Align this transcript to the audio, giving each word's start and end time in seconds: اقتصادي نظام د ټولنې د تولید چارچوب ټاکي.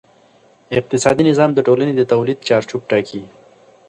اقتصادي 0.79 1.23
نظام 1.31 1.49
د 1.53 1.59
ټولنې 1.67 1.93
د 1.95 2.01
تولید 2.11 2.39
چارچوب 2.47 2.81
ټاکي. 2.89 3.21